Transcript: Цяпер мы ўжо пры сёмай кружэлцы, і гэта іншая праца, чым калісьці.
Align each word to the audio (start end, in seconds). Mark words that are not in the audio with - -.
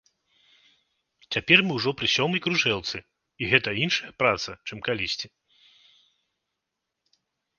Цяпер 1.35 1.59
мы 1.65 1.71
ўжо 1.79 1.91
пры 1.99 2.07
сёмай 2.13 2.39
кружэлцы, 2.45 2.97
і 3.45 3.51
гэта 3.51 3.69
іншая 3.83 4.09
праца, 4.23 4.51
чым 4.69 4.77
калісьці. 4.87 5.31